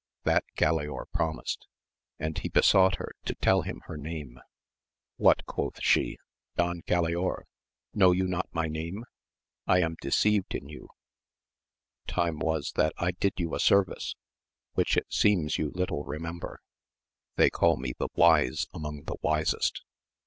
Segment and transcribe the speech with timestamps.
[0.23, 1.67] That Galaor promised,
[2.17, 4.39] and he besought her to tell him her name.
[5.17, 6.17] What, quoth she,
[6.57, 7.43] Don Galaor,
[7.93, 9.05] know you not my name?
[9.67, 10.89] I am deceived in you!
[12.07, 14.15] AMADIS OF GAUL 67 Time was that I did you a service,
[14.75, 16.61] wHch it seems you little remember.
[17.35, 19.83] They call me the wise* amoug the wisest.